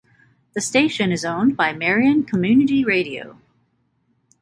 The 0.53 0.61
station 0.61 1.11
is 1.11 1.23
owned 1.23 1.55
by 1.55 1.73
Marion 1.73 2.23
Community 2.23 2.83
Radio. 2.83 3.37